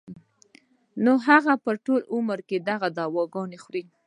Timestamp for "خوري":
3.63-3.83